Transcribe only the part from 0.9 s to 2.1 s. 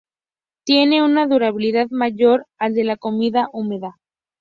una durabilidad